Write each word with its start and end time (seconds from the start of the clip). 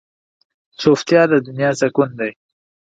چوپتیا، 0.79 1.21
د 1.31 1.33
دنیا 1.47 1.71
سکون 1.79 2.09
دی. 2.19 2.31